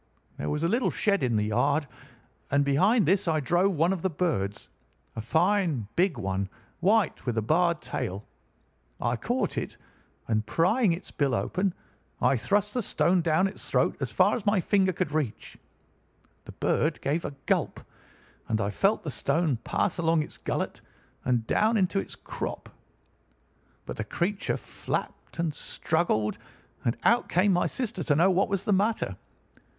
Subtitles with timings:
[0.37, 1.85] There was a little shed in the yard,
[2.49, 7.41] and behind this I drove one of the birds—a fine big one, white, with a
[7.43, 8.25] barred tail.
[8.99, 9.77] I caught it,
[10.27, 11.75] and prying its bill open,
[12.19, 15.55] I thrust the stone down its throat as far as my finger could reach.
[16.45, 17.79] The bird gave a gulp,
[18.47, 20.81] and I felt the stone pass along its gullet
[21.25, 22.69] and down into its crop.
[23.85, 26.39] But the creature flapped and struggled,
[26.85, 29.15] and out came my sister to know what was the matter.